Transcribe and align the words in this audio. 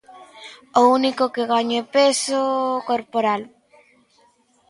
O 0.79 0.81
único 0.97 1.25
que 1.33 1.43
gaño 1.51 1.75
é 1.83 1.89
peso... 1.95 2.41
corporal. 2.89 3.41